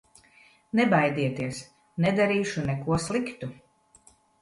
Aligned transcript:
Nebaidieties, 0.79 1.61
nedarīšu 2.07 2.67
neko 2.73 3.01
sliktu! 3.09 3.55